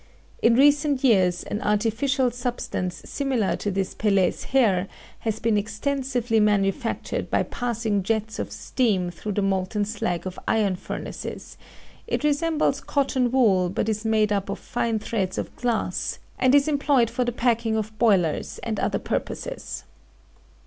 In 0.41 0.55
recent 0.55 1.03
years 1.03 1.43
an 1.43 1.61
artificial 1.61 2.31
substance 2.31 3.03
similar 3.05 3.55
to 3.57 3.69
this 3.69 3.93
Pele's 3.93 4.45
hair 4.45 4.87
has 5.19 5.37
been 5.39 5.57
extensively 5.57 6.39
manufactured 6.39 7.29
by 7.29 7.43
passing 7.43 8.01
jets 8.01 8.39
of 8.39 8.51
steam 8.51 9.11
through 9.11 9.33
the 9.33 9.43
molten 9.43 9.85
slag 9.85 10.25
of 10.25 10.39
iron 10.47 10.75
furnaces; 10.75 11.55
it 12.07 12.23
resembles 12.23 12.81
cotton 12.81 13.29
wool, 13.29 13.69
but 13.69 13.87
is 13.87 14.03
made 14.03 14.33
up 14.33 14.49
of 14.49 14.57
fine 14.57 14.97
threads 14.97 15.37
of 15.37 15.55
glass, 15.55 16.17
and 16.39 16.55
is 16.55 16.67
employed 16.67 17.11
for 17.11 17.23
the 17.23 17.31
packing 17.31 17.75
of 17.75 17.95
boilers 17.99 18.57
and 18.63 18.79
other 18.79 18.97
purposes. 18.97 19.83